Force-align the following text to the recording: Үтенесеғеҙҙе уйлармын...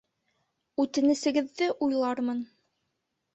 Үтенесеғеҙҙе 0.83 1.67
уйлармын... 1.89 2.41